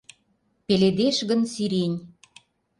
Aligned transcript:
«Пеледеш 0.65 1.17
гын 1.29 1.41
сирень...» 1.53 1.95